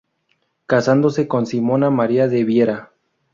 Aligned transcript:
Casándose 0.65 1.27
con 1.27 1.45
Simona 1.45 1.91
María 1.91 2.27
de 2.27 2.43
Viera. 2.43 2.91